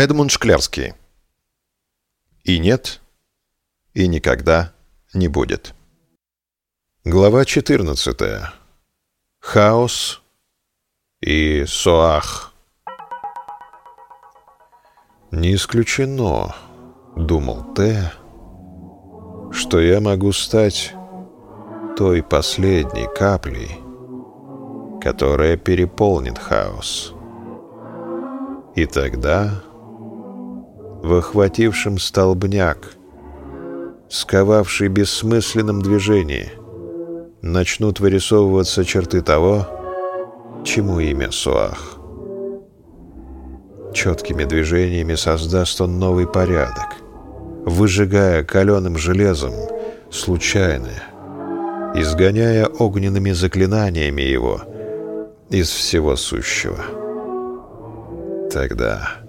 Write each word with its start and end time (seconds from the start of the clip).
Эдмунд 0.00 0.30
Шклярский. 0.30 0.94
И 2.42 2.58
нет, 2.58 3.02
и 3.92 4.08
никогда 4.08 4.72
не 5.12 5.28
будет. 5.28 5.74
Глава 7.04 7.44
14. 7.44 8.16
Хаос 9.40 10.22
и 11.20 11.66
Соах. 11.66 12.54
«Не 15.32 15.54
исключено»,— 15.54 16.54
думал 17.16 17.74
Т,— 17.74 18.10
«что 19.52 19.80
я 19.80 20.00
могу 20.00 20.32
стать 20.32 20.94
той 21.98 22.22
последней 22.22 23.06
каплей, 23.14 23.76
которая 25.02 25.58
переполнит 25.58 26.38
хаос. 26.38 27.12
И 28.74 28.86
тогда 28.86 29.62
в 31.02 31.14
охватившем 31.14 31.98
столбняк, 31.98 32.92
сковавший 34.08 34.88
бессмысленном 34.88 35.82
движении, 35.82 36.50
начнут 37.42 38.00
вырисовываться 38.00 38.84
черты 38.84 39.22
того, 39.22 39.66
чему 40.64 41.00
имя 41.00 41.30
Суах. 41.30 41.98
Четкими 43.94 44.44
движениями 44.44 45.14
создаст 45.14 45.80
он 45.80 45.98
новый 45.98 46.26
порядок, 46.26 46.96
выжигая 47.64 48.44
каленым 48.44 48.96
железом 48.98 49.52
случайное, 50.10 51.02
изгоняя 51.94 52.66
огненными 52.66 53.32
заклинаниями 53.32 54.22
его 54.22 54.62
из 55.48 55.70
всего 55.70 56.14
сущего. 56.14 56.78
Тогда 58.52 59.20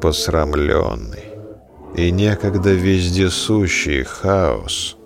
посрамленный 0.00 1.24
и 1.96 2.10
некогда 2.10 2.72
вездесущий 2.72 4.02
хаос 4.04 4.96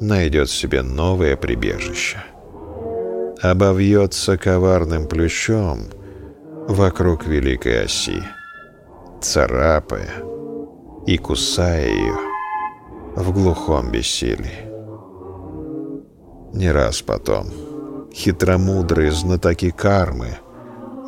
найдет 0.00 0.50
себе 0.50 0.82
новое 0.82 1.36
прибежище. 1.36 2.22
Обовьется 3.42 4.38
коварным 4.38 5.06
плющом 5.06 5.86
вокруг 6.68 7.26
великой 7.26 7.84
оси, 7.84 8.22
царапая 9.20 10.10
и 11.06 11.18
кусая 11.18 11.88
ее 11.88 12.16
в 13.14 13.32
глухом 13.32 13.90
бессилии. 13.90 14.66
Не 16.54 16.70
раз 16.70 17.02
потом 17.02 17.46
хитромудрые 18.14 19.12
знатоки 19.12 19.70
кармы 19.70 20.38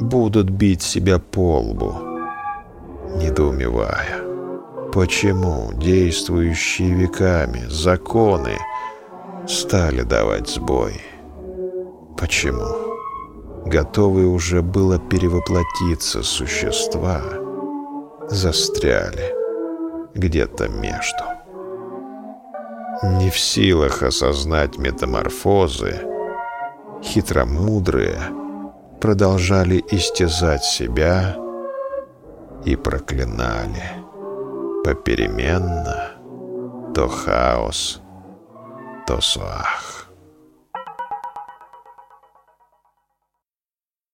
будут 0.00 0.50
бить 0.50 0.82
себя 0.82 1.18
по 1.18 1.58
лбу, 1.58 1.94
недоумевая, 3.38 4.90
почему 4.92 5.70
действующие 5.74 6.92
веками 6.92 7.64
законы 7.68 8.58
стали 9.46 10.02
давать 10.02 10.48
сбой. 10.48 11.00
Почему 12.18 12.66
готовые 13.64 14.26
уже 14.26 14.60
было 14.62 14.98
перевоплотиться 14.98 16.22
существа 16.22 17.22
застряли 18.28 19.34
где-то 20.14 20.68
между. 20.68 21.24
Не 23.20 23.30
в 23.30 23.38
силах 23.38 24.02
осознать 24.02 24.76
метаморфозы, 24.78 26.00
хитромудрые 27.02 28.18
продолжали 29.00 29.84
истязать 29.92 30.64
себя 30.64 31.36
и 32.64 32.76
проклинали 32.76 33.82
попеременно 34.84 36.12
то 36.94 37.08
хаос, 37.08 38.00
то 39.06 39.20
суах. 39.20 39.97